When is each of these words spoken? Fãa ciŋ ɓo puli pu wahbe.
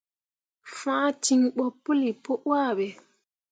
Fãa 0.77 1.07
ciŋ 1.23 1.41
ɓo 1.55 1.65
puli 1.83 2.09
pu 2.23 2.31
wahbe. 2.49 2.85